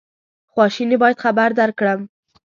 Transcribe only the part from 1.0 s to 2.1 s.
باید خبر درکړم.